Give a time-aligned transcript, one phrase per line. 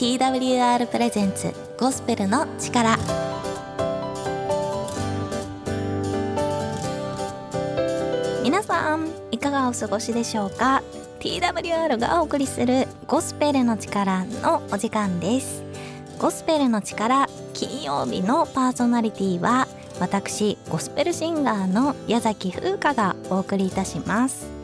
[0.00, 2.96] TWR プレゼンツゴスペルの力。
[8.42, 10.82] 皆さんいかがお過ごしでしょうか
[11.18, 15.62] ？TWR がお送りするゴスペルの力のお時間です。
[16.18, 19.68] ゴスペルの力金曜日のパーソナリティは
[20.00, 24.59] 私ゴスペルシンガーの矢崎風花がお送りいたします。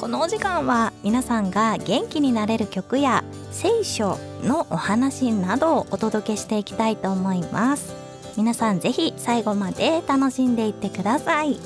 [0.00, 7.94] このお時間は皆さんが元気になれる曲や聖書のお話などをお届けしていきたいと思います。
[8.38, 11.58] 皆さんぜひ最後まで楽しんでいってください。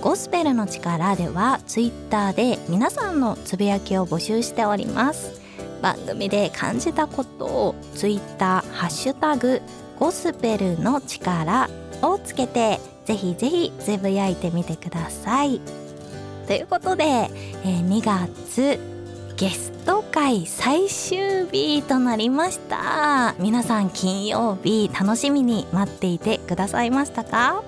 [0.00, 5.40] ゴスペルの力ではツイッターで皆さんのつぶやきを募集しております。
[5.80, 9.62] 番組で感じたことをツイッターハッシュタグ
[10.00, 11.70] ゴスペルの力
[12.02, 15.60] をつけてぜひぜひつぶやいてみてください。
[16.52, 18.78] ということで、えー、2月
[19.38, 23.34] ゲスト会最終日となりました。
[23.38, 27.62] 皆さん金曜日楽しみに待っていてくださいましたか？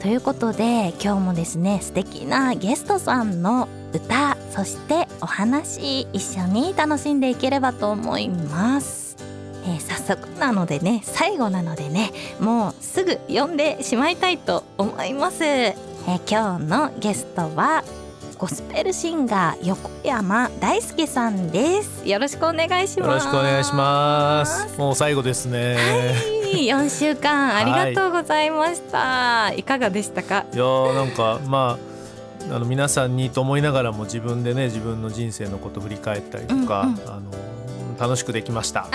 [0.00, 9.16] ということで今日もですね素敵なゲストさんの歌そしてお話一緒に楽しんでいければと思います、
[9.66, 17.84] えー、早速なのでね最後なのでねもうすぐ呼んでしまいたいと思います、えー、今日のゲストは
[18.38, 22.06] ゴスペルシンガー横山大輔さんです。
[22.06, 23.06] よろしくお願いします。
[23.06, 24.78] よろしくお願いします。
[24.78, 25.76] もう最後ですね。
[25.76, 25.80] は
[26.54, 26.66] い。
[26.66, 30.44] 4週間ありがとうございました、はい、いかがでしたか？
[30.52, 31.78] いやなんかま
[32.50, 37.22] ああの皆さんにと思いながらも自分でね自分の人生のこと振り返ったりとか、うんうん、あの
[37.98, 38.88] 楽しくできました。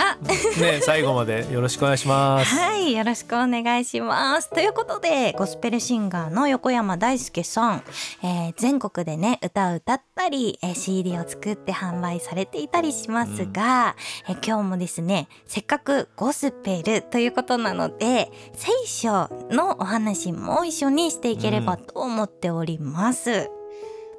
[0.59, 2.55] ね、最後までよろしくお願いします。
[2.55, 4.49] はい、よろしくお願いします。
[4.49, 7.83] ということで、ゴスペルシンガーの横山大輔さん、
[8.23, 13.95] えー、全国でね、歌を歌ったり、えー、CD を作って販売されていたりしますが、
[14.29, 23.31] うん、えー、今日もですね、せっかくゴスペルということなので、聖書のお話も一緒にしていければと思っております。
[23.31, 23.61] うん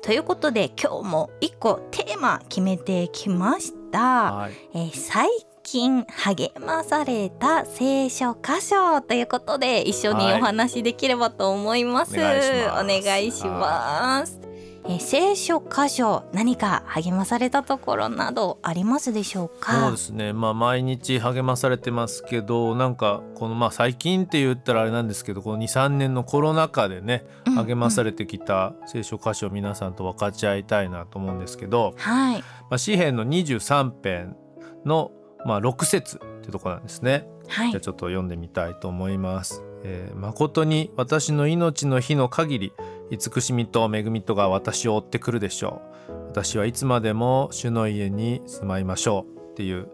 [0.03, 5.29] ということで今日も一個テーマ決めてきました、はい、えー、最
[5.63, 12.19] 近励まされた聖書箇所ということで一緒にお話できればと思います。
[12.19, 12.39] はい、
[12.69, 14.41] お願いします。
[14.85, 19.81] えー、聖書箇所何か励まされたところなどありますでしょうか？
[19.81, 20.33] そうですね。
[20.33, 32.41] まあ毎日励まされてますけどなんかこのまあ最近って言ったらあれなんですけどこの23年のコロナ禍でね励まされてきた聖書箇所を皆さんと分かち合いたいなと思うんですけど、はい。
[32.41, 34.37] まあ、詩篇の23編
[34.85, 35.13] の
[35.45, 39.63] まあ6節っていうところなんですね、はい、じゃあちょっと読んでみたいと思います。
[39.85, 42.73] えー、誠に私の命の日の限り
[43.13, 46.29] 慈しみと恵みとが私を追ってくるでしょう。
[46.29, 49.89] 私はいつまでも主の家に住まいましょうっていう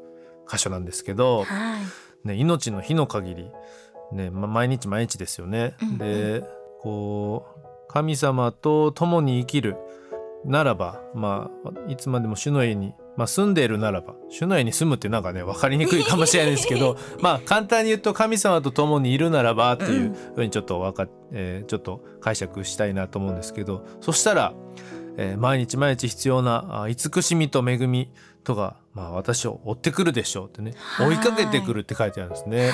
[0.48, 1.78] 箇所なんですけど、は
[2.24, 3.50] い、ね、命の日の限り、
[4.12, 5.74] ねま、毎日毎日ですよね。
[5.82, 6.44] うん、で
[6.80, 9.76] こう神様と共に生きる
[10.44, 24.52] ならば、まあ、いつまでも主の家にまあ、住んでいるならば主の家に住むってなんかね分かりにくいかもしれないですけど まあ簡単に言うと神様と共にいるならばっていうふうにちょっとわか、えー、ちょっと解釈したいなと思うんですけどそしたら、
[25.16, 28.12] えー、毎日毎日必要な慈しみと恵み
[28.44, 32.70] とが、まあ、私を追ってくるでしょうってね追いかけてくるって書いてあるんですね。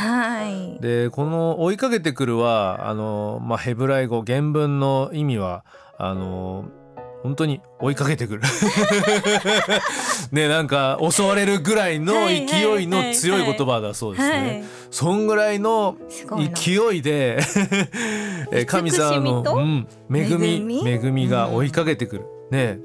[0.83, 5.65] でこの「追いかけてくるは」あの、まあ、ヘブライ語原文の意味は
[5.97, 6.67] あの
[7.25, 8.43] 本当に追いかけてくる。
[10.31, 14.47] ねなんか襲われるぐらいの勢いの強い言葉だそうですね、はい。
[14.47, 15.97] はい、そんぐらいの
[16.53, 17.39] 勢いで
[18.69, 21.27] 神様の、うん、恵み恵み？
[21.27, 22.79] が追いかけてくる、ね。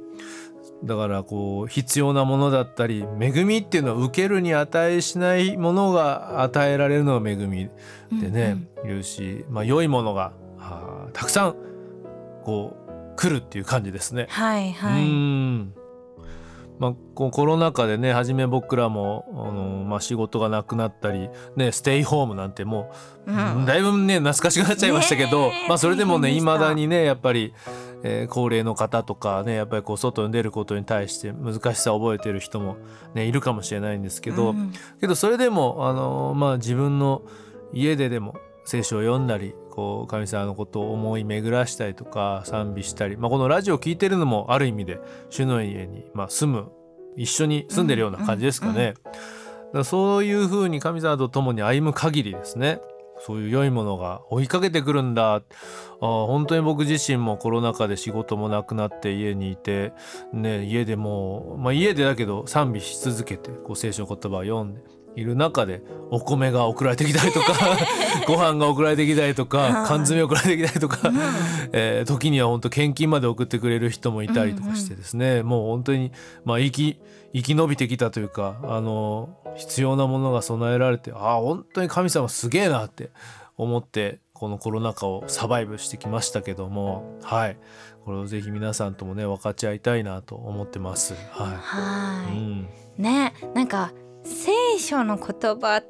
[0.85, 7.69] だからこう必要なものだったり恵みっていうのは受けるに値しないものが与えられるのが恵み
[8.21, 10.31] でね、うんうん、言うし、まあ、良いものが
[11.11, 11.55] たくさん
[12.45, 12.88] こう
[13.19, 14.27] 来るっていう感じですね。
[14.29, 15.03] はいはい。
[15.03, 15.73] うん
[16.77, 22.89] まあ、こうコロナ禍でね初め僕らもあの、まあ、仕事がなくなったり、ね、ステイホームなんても
[23.27, 27.53] う、うん、だいぶね懐かしくなっちゃいましたけど、まあ、それでもねいまだにねやっぱり、
[28.03, 32.77] えー、高齢の方とかねやっぱりこう外に出ることに対して難しさを覚えてる人も、
[33.13, 37.23] ね、いるかもしれないんですけど、うん、けどそれでもあの、まあ、自分の
[37.73, 38.35] 家ででも
[38.69, 44.99] 聖書を読んだりこう神様のことを思い巡らしたりとか賛美したり、まあ、このラジオを聴いてるのもある意味で
[45.31, 46.71] 主の家に、まあ、住む
[47.17, 48.93] 一緒に住んでるような感じですかね。
[49.73, 52.79] だそういうふうに神様と共に歩む限りですね。
[53.21, 55.35] そういう良いものが追いかけてくるんだ。
[55.35, 55.41] あ
[55.99, 59.93] 本当に僕自身もコロナ禍で仕事もなくなって家にいて、
[60.31, 64.81] ね、家でも、まあ、家でだけど賛美し続けてこう聖書の言葉を読んで
[65.19, 65.81] いる中で
[66.11, 67.53] お米が送られてきたりとか
[68.27, 71.17] ご飯が送られてきたりとか缶詰送られてきたりとか、うん、
[71.73, 75.39] えー、時には本当献金まで送ってくれる人もいたりとかしてですね、うん。
[75.39, 76.11] うん、もう本当に
[76.45, 76.99] まあ生き
[77.33, 83.11] 生き延びてきたというかあの必要なものが備えられてああ本当に神様すげえなって
[83.57, 87.57] 思ってこのコロナ禍をサバイブしてきましたけどもはい。
[88.09, 91.13] これをぜひ皆さんともね分かち合いたいなと思ってます。
[91.31, 93.91] はい、うん、ねなんか
[94.23, 95.85] 聖書の言葉っ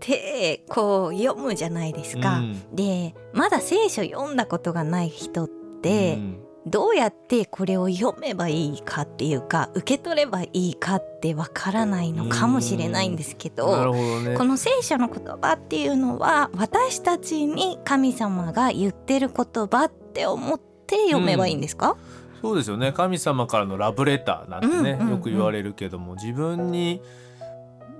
[0.00, 2.38] てこう読むじゃないですか。
[2.38, 5.48] うん、でまだ聖書読んだことがない人っ
[5.82, 21.96] て、うん、どうやってこれを読めばいいかっていうか受け取ればいいかってわからないのかもしれないんですけど、ね、この聖書の言葉っていうのは私たちに神様が言ってる言葉って思って読めばいいんですか、うん、
[22.42, 22.92] そうですよね。
[22.92, 27.00] 神様からのラブレターなんてね、よく言われるけども自分に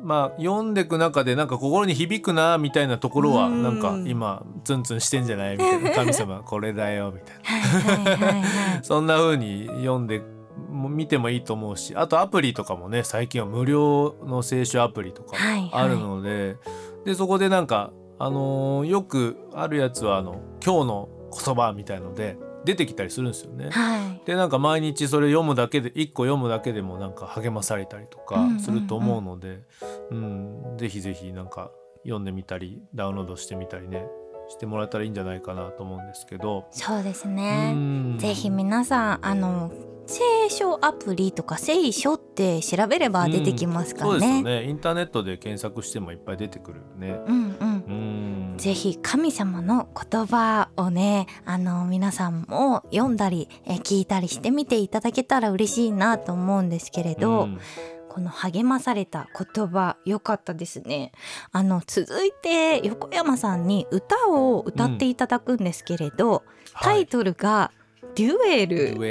[0.07, 5.91] まあ読んでいく中でなんか心に響くなみたいなところはなんか今ツンツンしてんじゃないみたいな。
[5.91, 8.45] 神様これだよみたいな。
[8.85, 10.23] そんな風に読んで
[10.71, 15.37] 見てもいいと思うしあとアプリとかもね最近は無料の聖書アプリとか
[15.73, 16.57] あるので、はいはい、
[17.07, 21.09] でそこでなんかあのー、よくあるやつはあの今日の
[21.45, 23.71] 言葉みたいので出てきたりするんですよね。
[23.71, 29.61] はい、でなんか毎日それ読むだけで1個読むだけでもなんか励まされたりとかすると思うので、
[30.11, 31.71] うん、うん、ぜひぜひなんか
[32.03, 34.07] 読んでみたりダウンロードしてみたりね
[34.49, 36.67] してもらえたらいいんじゃないかなと思うんですけど。
[36.71, 37.75] そうですね。
[38.19, 39.71] ぜひ皆さんあの
[40.07, 40.21] 聖
[40.51, 44.69] 書アプリとか聖書って調べれば出てきますからね、うん、そうですよね。
[44.69, 47.21] インターネットで検索してもいっぱい出てくるよね。
[47.27, 47.46] うんうん、うん
[48.57, 57.61] ぜひ神様の言葉をねあの皆さんも読んだりえ聞いたりしてみていただけたら嬉しいなと思うんですけれど、うん。
[58.09, 61.13] この励まされた言葉良かったですね。
[61.53, 66.41] あの続いて横山さんに歌を歌っていただくんですけれど、うん、
[66.81, 67.73] タイトルが
[68.15, 68.67] デュエ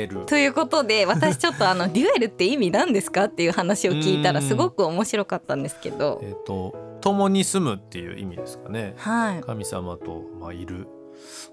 [0.07, 6.19] ルということで私ちょっとあの デュエルって意味なんですかっていう話を聞いたらすごく面白かったんですけど。
[6.23, 8.95] えと共に住むっていう意味ですかね。
[8.97, 10.87] はい、神様とまあいる。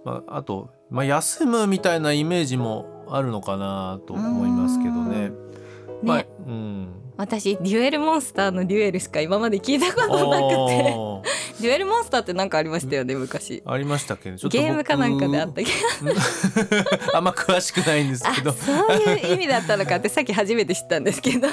[0.02, 5.30] まあ、あと、まあ、休むみたいなイメージもあるのかなと思いますけどね。
[6.02, 6.08] ね。
[6.08, 11.32] まあ、うん、私デュエルモンスターのデュエルしか今まで聞いたことなくて。
[11.62, 13.62] デュエルモンスターって 何かありましたよね昔。
[13.64, 15.70] ありましたっけどゲームかなんかであったけど。
[17.14, 17.24] あん。
[17.24, 21.48] ま詳しくないんですけどそういう意味だったのかってさっき初めて知ったんですけど。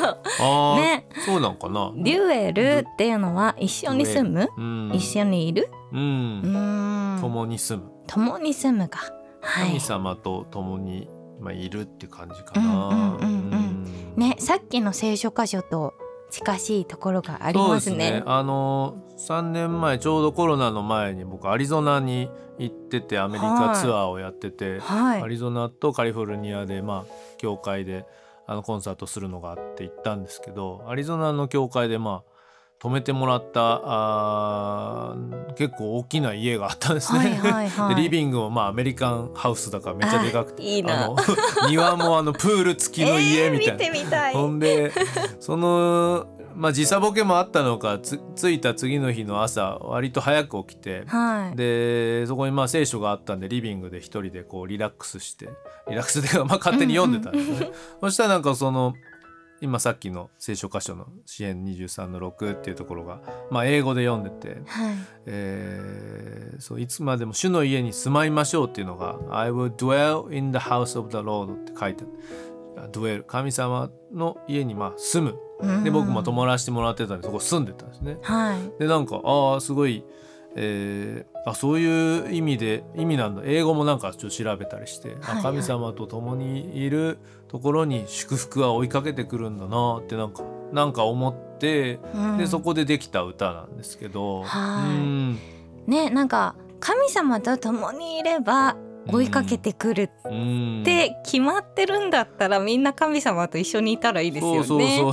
[0.77, 1.05] ね。
[1.25, 1.91] そうなんかな。
[1.95, 5.69] デュエルっていうのは一緒に住む、うん、一緒にいる？
[5.91, 7.17] うん。
[7.21, 7.91] 共に住む。
[8.07, 8.99] 共に住むか、
[9.41, 11.07] はい、神様と共に
[11.39, 13.68] まあいるって感じかな、うんうんうんうん
[14.19, 15.95] ねさっきの聖書箇所と
[16.29, 17.95] 近しいところがありますね。
[17.95, 22.29] すねあの3年前ちょうどコロナの前に僕アリゾナに
[22.59, 28.05] 行っててアメリカツアーをやってて、はい、アリゾナとカリフォルニアでまあ教会で
[28.45, 32.28] あのコンサートするのがあって行ったんですけどアリゾナの教会でまあ
[32.79, 35.15] 泊めてもらったあ
[35.57, 37.19] 結構大きな家があったんですね。
[37.19, 40.63] はいはいはい、 でリビングもまあアメリカンハウスだからめっちゃでかくて。
[40.63, 41.17] いいあの
[41.69, 43.85] 庭もあのプール付きの 家みたいな。
[43.85, 44.33] えー、たい。
[44.33, 44.93] ほんで
[45.41, 55.49] そのまあ時差ボケもあったのかつ着いた次の日の朝割と早く起きて、はい、でそこにまあ聖書があったんでリビングで一人でこうリラックスして。
[55.89, 57.71] リラックスでまあ勝手に読んでたんですね。
[57.99, 58.93] そしたらなんかその
[59.61, 64.95] 今さっきの聖書箇所の支援23の6っていうところが、まあ、英語で読んでて、はい。
[65.25, 72.89] えー、そういつまでも主の家に住まいましょうっていうのが「I will dwell in the house of the Lord」って書いてある。
[72.91, 75.83] ドゥエル神様の家にまあ住む。
[75.83, 78.17] で僕も泊まらせてもらってたんでそこ住んでたんですね。
[78.21, 80.05] はい、でなんかああすごい
[80.55, 83.43] えー、あそういう意味で意味なんだ。
[83.45, 94.43] 英語もなんかちょっと調べたりして、はいはい、神様と共にいるところに祝福は追いかけてくるんだなってなんかなんか思って、うん、でそこでできた歌なんですけど。
[94.43, 95.39] はい、うん、
[95.87, 98.75] ねなんか神様と共にいれば
[99.07, 100.03] 追いかけてくる。
[100.03, 105.01] って決まってるんだったらみんな神様と一緒にいたらいいですよね。
[105.01, 105.09] な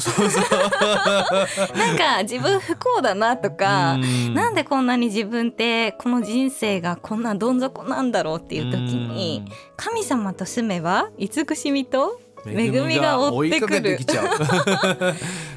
[1.94, 3.96] んか自分不幸だなとか
[4.34, 9.44] なんでこんなに自分ってこの人生がこんなどん底なんだろうっていう時に
[9.76, 13.98] 神様と住めば慈しみと恵みが追ってくる。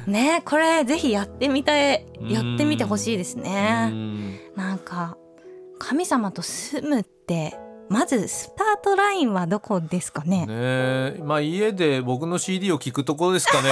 [0.06, 3.92] ねこれぜひやってみたいやってみてほしいですね。
[4.56, 5.16] なんか
[5.78, 7.56] 神様と住むって
[7.90, 10.46] まずスタートラインはどこですかね？
[10.46, 13.70] ねまあ家で僕の CD を聞くところですかね。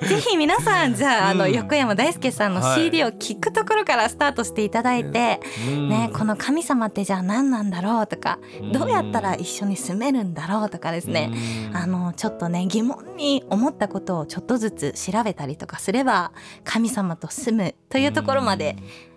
[0.08, 8.38] ぜひ皆さんじゃあ,、あの横山大輔さんの CD を聞くところからスタートしていただいて、はい、ね、この神様ってじゃあ何なんだろうとか、
[8.72, 11.30] どうやったら一緒に住めるんだろうとかですね、
[11.74, 16.32] あのちょっとね疑問に思ったことをちょっとずつ調べたりとかすれば
[16.64, 18.76] 神様と住むというところまで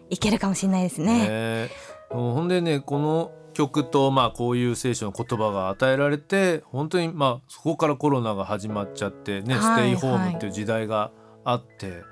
[0.10, 1.30] いけるかもしれないですね。
[1.30, 11.12] ねほんでねこの曲とまあこういう聖書の言葉が与えられて本当にまあそこからコロナが始まっちゃってね、ステイホームっていう時代が
[11.44, 12.04] あって、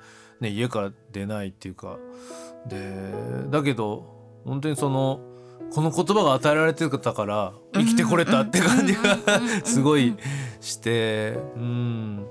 [0.41, 1.97] ね、家から出ないっていうか。
[2.67, 2.93] で
[3.49, 5.21] だけど本当にその
[5.71, 9.17] この言葉が与えられてたから生きてこれたって感じが
[9.63, 10.15] すごい
[10.59, 12.25] してうん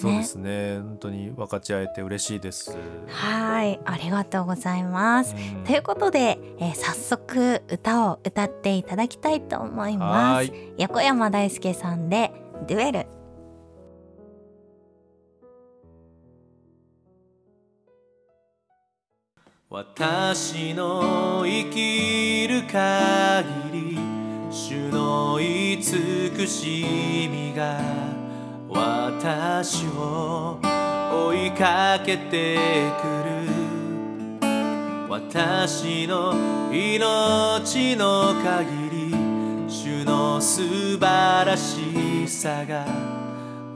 [0.00, 0.78] そうですね。
[0.78, 2.76] 本当に分かち合えて嬉しいです。
[3.08, 3.80] はい。
[3.84, 10.52] ありがとうございます、ということで、えー、早速歌を歌っていただきたいと思います。
[10.76, 12.30] 横山大輔さんで
[12.68, 13.06] デュエル。
[19.68, 23.98] 私の生きる限り
[24.50, 28.17] 主の慈しみが
[28.68, 30.58] 私を
[31.26, 32.56] 追いかけて
[33.00, 33.38] くる
[35.08, 36.34] 私の
[36.72, 39.14] 命の限り
[39.68, 42.84] 主の素晴らしさが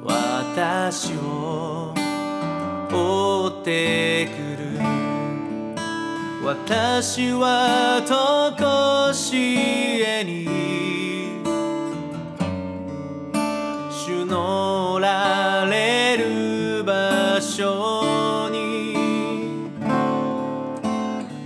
[0.04, 1.94] 私を
[2.92, 4.62] 追ってくる。
[6.44, 10.81] 私はとこしえに
[14.32, 18.96] 乗られる場所に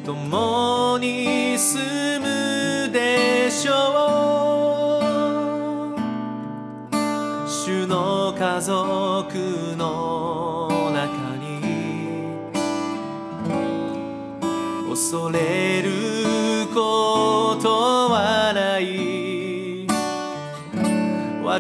[0.04, 5.00] 共に住むでしょ
[6.92, 6.96] う。
[7.48, 9.34] 主の家族
[9.76, 11.58] の中に
[14.88, 15.95] 恐れる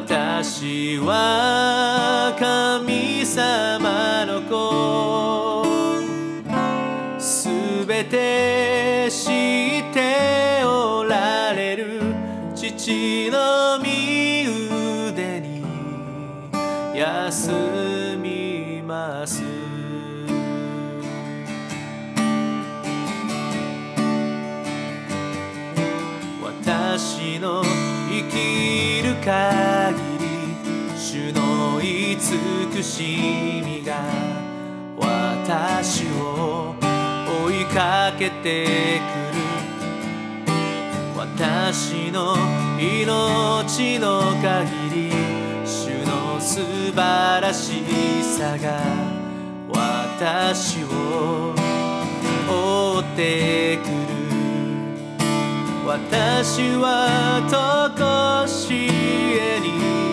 [0.08, 5.66] 私は神様の子。
[7.18, 7.48] す
[7.84, 12.00] べて知っておられる。
[12.54, 14.46] 父の身
[15.10, 15.64] 腕に
[16.94, 17.50] 休
[18.22, 19.42] みます。
[26.40, 27.64] 私の
[28.08, 29.55] 生きる限
[32.76, 33.96] 慈しみが
[34.98, 36.74] 私を
[37.46, 40.52] 追いかけてくる
[41.16, 42.36] 私の
[42.78, 45.10] 命の限り
[45.64, 46.60] 主の素
[46.92, 47.82] 晴らし
[48.22, 48.82] さが
[49.70, 51.54] 私を
[52.46, 54.16] 追ってくる。
[55.86, 58.88] 私はとこし
[59.38, 60.05] えに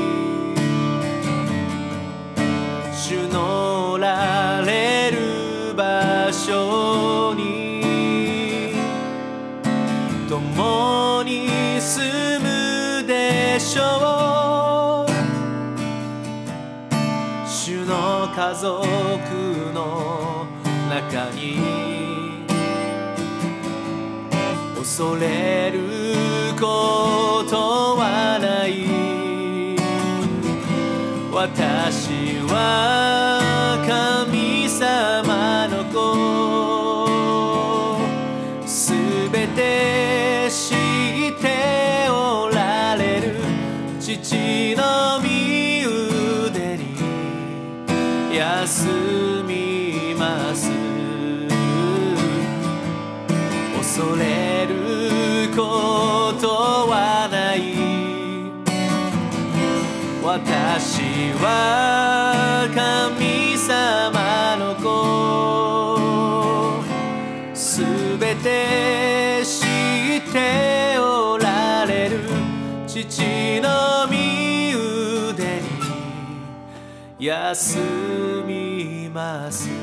[3.06, 8.76] 主のられる場所に。
[10.30, 15.12] 共に住むでしょう。
[17.46, 18.72] 主の家族
[19.74, 20.46] の
[20.90, 22.46] 中に。
[24.78, 25.82] 恐れる
[26.58, 29.04] ことはない。
[31.34, 32.13] 私
[33.88, 35.96] 神様の子。
[38.68, 38.94] す
[39.32, 41.46] べて知って
[42.10, 43.36] おられる。
[44.00, 46.84] 父の身腕に。
[48.36, 48.88] 休
[49.48, 50.72] みます。
[53.78, 54.74] 恐れる
[55.56, 56.48] こと
[56.90, 57.58] はない。
[60.24, 62.33] 私は
[63.68, 64.84] 様の子。
[67.56, 67.82] す
[68.20, 69.66] べて知
[70.18, 72.20] っておられる。
[72.86, 75.62] 父の身腕
[77.20, 77.80] に休
[78.46, 79.83] みます。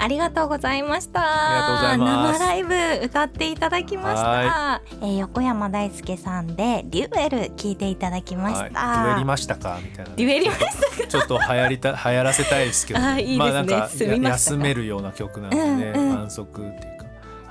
[0.00, 4.80] ははいありがとうございました生ライブ歌っていただきました。
[5.02, 9.78] えー、横山大輔さんでデュエル聞いていただきました、デュエりましたか？
[9.82, 10.12] みたいな。
[10.16, 10.60] デュエりまし
[11.02, 13.88] たちょっと流行りた流行らせたいですけど、 あいいですね、まあなんか
[14.30, 17.00] 休めるような曲なので、ね、うんうん、反則っていうか。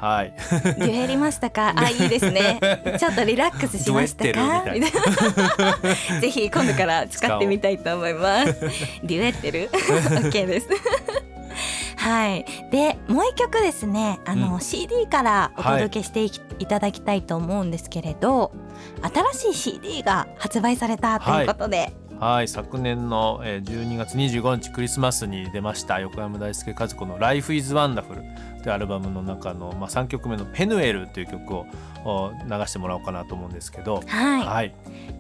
[0.08, 0.34] はい。
[0.52, 1.74] デュエりましたか？
[1.78, 2.60] あ、いいですね。
[3.00, 4.64] ちょっとリラックスしましたか？
[6.22, 8.54] ぜひ今度から使ってみたいと思います。
[9.04, 9.70] デュエってる？
[9.74, 10.68] オッケーです。
[12.10, 14.20] はい、でもう一曲ですね。
[14.26, 18.52] あの、うん、CD からお届けしてい,、い、ただきたいと思うんですけれど
[19.32, 21.92] 新しい CD が発売されたということで、はい。
[22.20, 22.48] はい。
[22.48, 28.24] 昨年の12月25日クリスマスに出ました横山大輔和子の「Life is Wonderful」
[28.64, 31.66] というアルバムの中の、まあ、3曲目の「ペヌエル」という曲を
[32.48, 34.74] 流してもらおうかなと思うんですけど、はい、はい、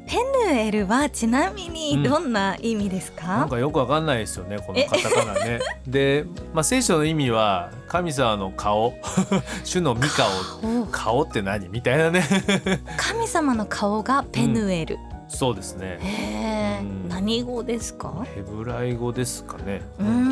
[0.08, 0.18] ペ
[0.48, 5.60] ヌエルはちなみにどんな意味ですか、うん、なんかよくわかんないですよねこのカタカナね。
[5.88, 8.94] で、まあ、聖書の意味は神様の顔
[9.64, 11.22] 主の御顔顔。
[11.24, 11.70] って何？
[11.70, 12.24] みたいなね。
[12.98, 15.30] 神様の顔がペヌエル、うん。
[15.30, 16.84] そうですね。
[17.08, 18.26] 何語ですか？
[18.36, 19.82] ヘブライ語ですかね。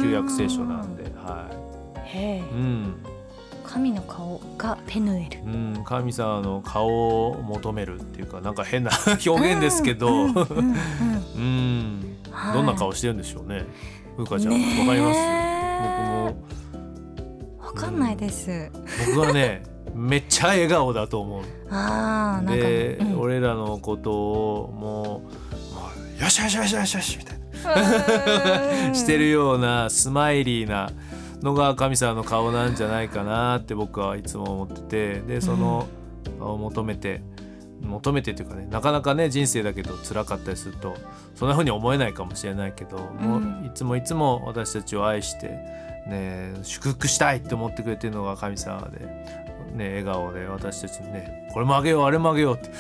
[0.02, 1.67] 旧約聖書なんで、はい。
[2.08, 2.40] へえ。
[2.40, 2.96] うん。
[3.64, 5.40] 神の顔がペヌエル。
[5.42, 8.92] うん、神様の顔を求めるっていうか、なんか変な
[9.26, 12.02] 表現ですけど、うん、うん、
[12.54, 13.66] どんな顔してるんでしょうね。
[14.16, 15.20] ふうかちゃん、わ、かります？
[15.84, 16.26] 僕も。
[17.68, 18.72] わかんないです。
[19.14, 19.64] 僕はね。
[19.94, 21.44] めっちゃ笑顔だと思う。
[21.72, 25.22] あで、うん、俺らのことをも
[26.20, 27.38] う「よしよしよしよしよし」みたい
[28.90, 30.92] な してるようなスマイリーな
[31.42, 35.88] のが神様の顔なんじゃないかなって僕はいつも思っててでその、
[36.40, 37.22] うん、求めて
[37.82, 40.96] 求めてというかねなかなかね人生だけど辛かったりすると
[41.36, 45.48] そんな風に思えないかもしれないけど、うん、もういつもいつも私たちを愛して
[46.08, 52.72] ね祝福したいって思ってくれてるのが神様でね、笑顔で私たちにねこれもあげようあれもあげようって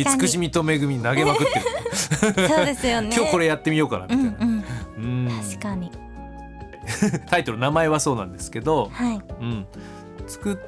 [0.00, 2.48] 慈しみと恵み投げまくってる。
[2.48, 3.10] そうですよね。
[3.14, 4.64] 今日これやってみようかなみたいな、うん。
[4.96, 5.90] うん、確かに
[7.28, 9.66] タイトル名前はそうなんですけど、はい、うん、
[10.26, 10.58] 作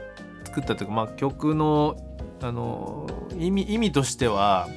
[0.44, 1.96] 作ったというか、まあ、曲の
[2.40, 4.68] あの意味意味としては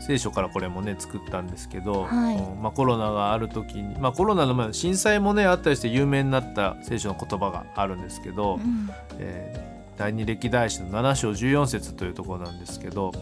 [0.00, 13.12] 聖書からこれもね作ったんですけど、はい、まあ、コロナがある時に、まあ、コロナの前震災もねあったりして有名になった聖書の言葉があるんですけど、うん、えー第二歴代史の7章14節というところなんですけど、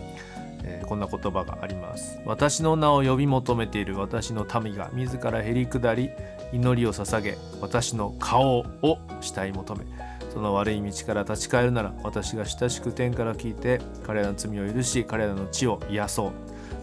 [0.65, 2.19] えー、こんな言葉があります。
[2.25, 6.11] 私の名を呼び求めている私の民が自らへり下り
[6.53, 9.85] 祈りを捧げ私の顔を慕い求め
[10.33, 16.33] その悪い道から立ち返るなら私が親しく天から聞いて彼らの罪を許し彼らの血を癒そう。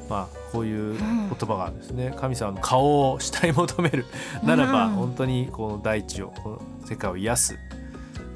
[0.09, 4.05] まあこういう言葉がですね、神様の顔を慕い求める
[4.43, 7.59] ならば、本当にこの大地をこの世界を癒す。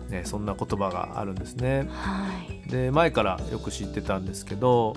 [0.10, 1.88] ね、そんな言葉があるんですね。
[1.90, 2.30] は
[2.66, 4.96] い、で前からよく知ってたんですけど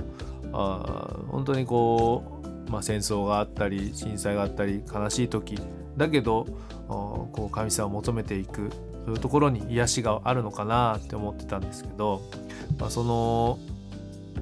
[0.52, 5.58] あ本当にこう、まあ、戦争があったり震災があったり悲しい時
[5.96, 6.46] だけど
[6.88, 8.70] こう神様を求めていく
[9.06, 12.22] そういうところに癒しがあるのかなって思ってたんですけど、
[12.78, 13.58] まあ、その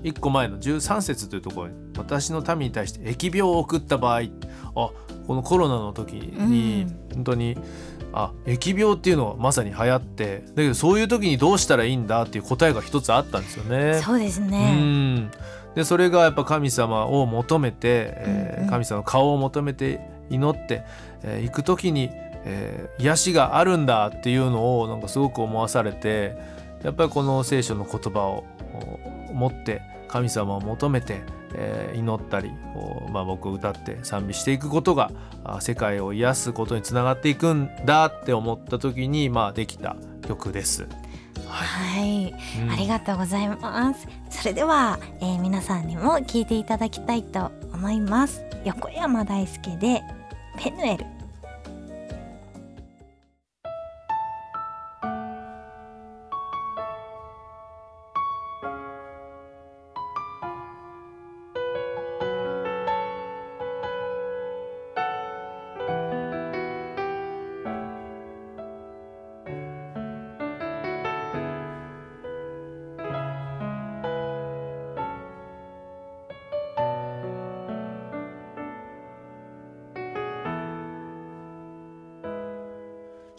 [0.02, 4.24] 1個前の13節というところに私の民に対して疫病を送った場合あ
[4.74, 4.94] こ
[5.34, 7.62] のコロナの時に本当に、うん
[8.12, 14.00] あ疫病っていうのはまさに流行ってだけどそういう時にどうしたらいいんだっていう答えが一つあったんですよね。
[14.02, 14.76] そうですね。
[14.76, 15.30] うん
[15.74, 20.00] でそれがやっぱ神様を求めて、えー、神様の顔を求めて
[20.31, 20.78] 祈ってい、
[21.22, 26.37] えー、行く時に、えー、癒しがあるんだっていうのをなんかすごく思わされて
[26.83, 28.44] やっぱりこの聖書の言葉を
[29.33, 31.22] 持って神様を求めて
[31.54, 35.11] えー、祈ったりこう、まあ、僕を歌って賛美していくことが
[35.61, 40.87] 世界を癒すことにつながっていくんだって思った時に、まあ、できた曲です。
[41.48, 44.06] はい、うん、ありがとうございます。
[44.30, 48.44] それでは、えー、皆さんにも聞いていただきたいと思います。
[48.64, 50.02] 横山大輔で
[50.58, 51.17] ペヌエル。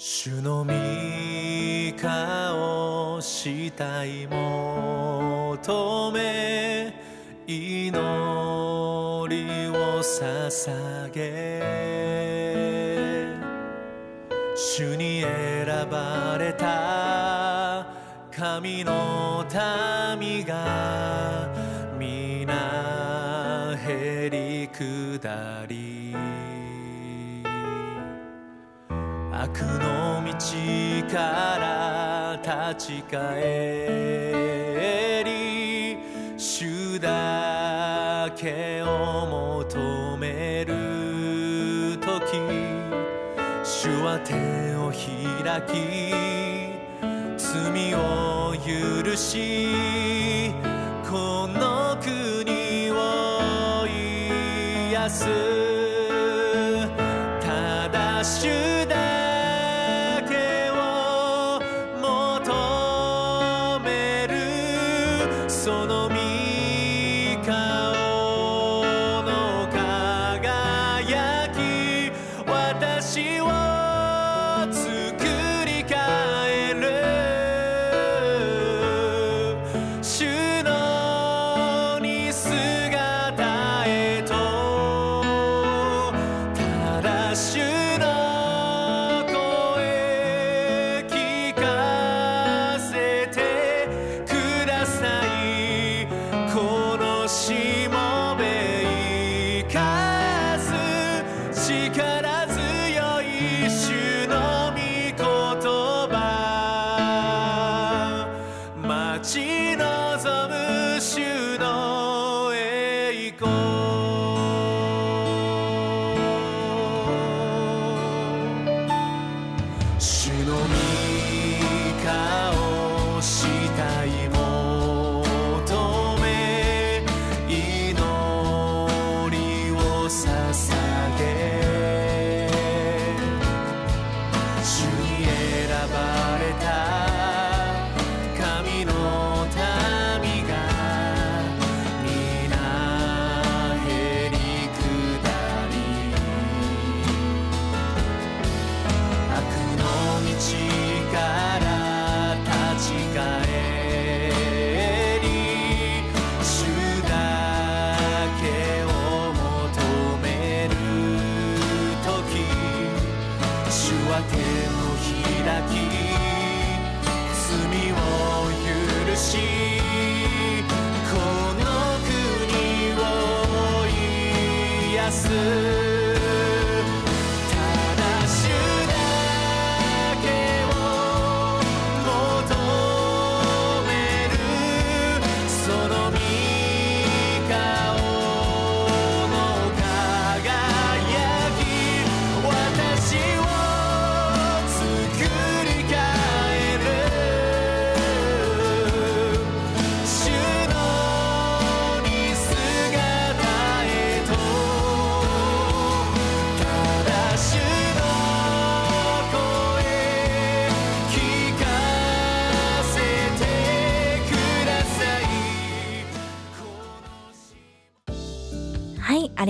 [0.02, 0.72] 主の御
[2.02, 6.94] 顔したい求め
[7.46, 11.60] 祈りを捧げ。
[14.56, 17.86] 主に選ばれた
[18.32, 19.44] 神の
[20.18, 21.49] 民が
[29.50, 30.32] 悪の道
[31.12, 31.18] か
[31.58, 32.40] ら
[32.72, 33.24] 立ち返
[35.26, 35.98] り
[36.38, 39.26] 主だけを
[39.58, 42.38] 求める時
[43.64, 44.34] 主は手
[44.76, 46.14] を開き
[47.38, 50.54] 罪を許し
[51.10, 55.49] この国を癒す。
[87.40, 87.69] ただ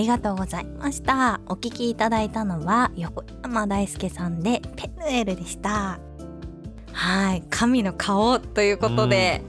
[0.00, 1.40] りがとうございました。
[1.46, 6.00] お聞きいただいたのは横山大輔さんでペヌエルでした。
[6.92, 9.42] はい、神の顔ということで、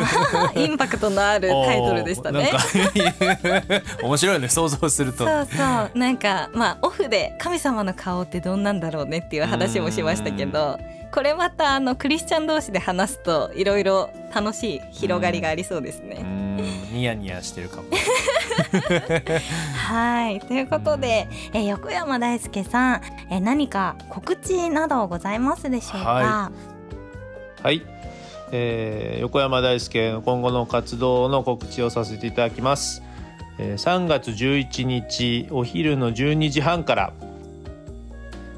[0.54, 2.52] インパクトのあるタイトルでしたね。
[4.02, 5.62] 面白いね想像するとそうそ
[5.94, 10.78] うなんかまあオフで神様の顔ってどんなんだろうねっていう話もしましたけど
[11.12, 16.22] これまたあのクリスチャン同士で話すといろいろ楽しい広がりがありそうですうね。
[16.22, 16.56] ん
[16.92, 17.84] ニヤニヤしてるかも
[19.76, 20.40] はい。
[20.46, 26.52] ということで、えー横山大輔さん、えー何か告知などございますでしょうか、は
[27.62, 27.82] はい、
[28.52, 33.02] えー横山大輔の今後の活動の告知をさせていただきます、
[33.58, 37.12] えー3月11日お昼の12時半から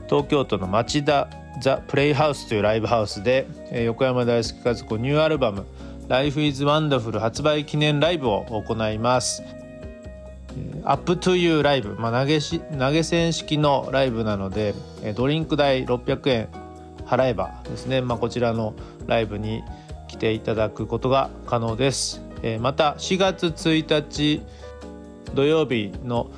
[0.08, 1.28] 東京都の町田
[1.60, 5.66] ザ・プレイハウスというライブハウスで、えー横山大輔和子ニューアルバム
[6.08, 9.42] 「Life is Wonderful」発売記念ライブを行います。
[10.84, 14.74] up to you ライブ、まあ、投げし投げ銭式のライブなので
[15.14, 16.48] ドリンク代600円
[17.04, 18.74] 払えばですね、まあ、こちらの
[19.06, 19.62] ライブに
[20.08, 22.20] 来ていただくことが可能です、
[22.60, 24.42] また4月1日
[25.34, 26.30] 土曜日の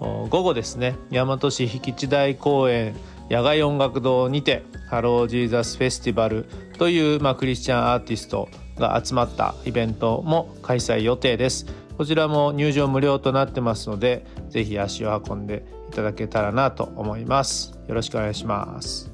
[0.00, 2.94] 午後ですね大和市引地大公園
[3.30, 6.46] 野外音楽堂にて Hello Jesus Festival
[6.78, 11.66] という、まあ、クリスチャンアーティストが集まったイベントも開催予定です。
[11.96, 17.78] こちらも入場無料となってますのでぜひ足を運んでいただけたらなと思います。
[17.88, 19.10] よろしくお願いします。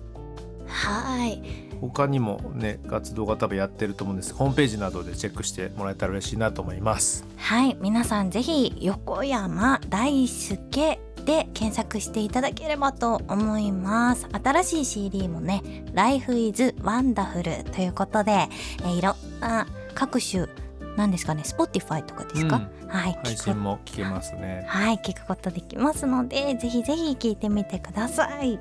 [0.67, 1.43] はい。
[1.81, 4.35] 他にもね活動が多分やってると思うんです。
[4.35, 7.25] ホームページなどでチェックしてもらえたら嬉しいなと思います。
[7.37, 7.77] はい。
[7.81, 14.27] 皆さんぜひ横山大輔で検索していただければと思います。
[14.33, 20.47] 新しい CD もね Life is Wonderful ということで、えー、いろんな各種
[20.97, 23.19] 何ですかね？Spotify とかですか、うん、はい。
[23.25, 24.65] 配信も聞けますね。
[24.69, 24.97] はい。
[24.97, 28.59] 聞くことできますのでぜひぜひ聞いてみてください。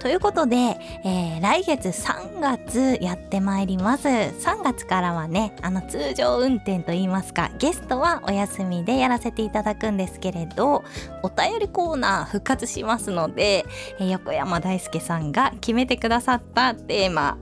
[0.00, 0.56] ということで、
[1.04, 4.08] えー、来月3月やってまいります。
[4.08, 10.84] 3月からはねあの通常運転といいますかゲストはお休みでやらせていただくんですけれど
[11.22, 13.66] お便りコーナー復活しますので、
[13.98, 17.36] えー、横山大輔さんが決めてくださったテーマ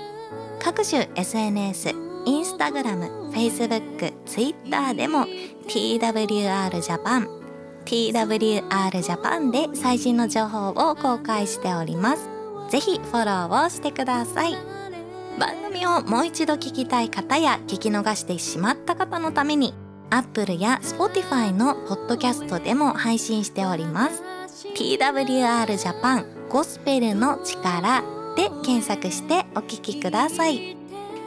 [0.60, 5.26] 各種 SNS インスタグラム、Facebook、Twitter でも
[5.68, 7.28] TWR Japan
[7.86, 8.68] TWR
[9.02, 12.30] Japan で最新の情報を公開しております。
[12.70, 14.58] ぜひフォローをしてください。
[15.40, 19.74] 番組をもう一度聞きたい方や聞き逃してしまった方のために
[20.10, 24.24] Apple や Spotify のポッドキャストでも配信しております。
[24.76, 28.02] TWR Japan ゴスペルの力
[28.36, 30.78] で検索してお聞きください。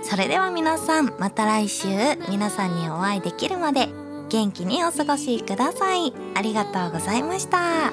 [0.03, 1.89] それでは皆さんまた来週
[2.29, 3.89] 皆さんにお会いできるまで
[4.31, 6.15] 元気にお過ごしください。
[6.35, 7.91] ありがとうございました。